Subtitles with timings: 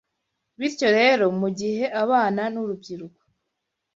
[0.59, 3.21] Bityo rero mu gihe abana n’urubyiruko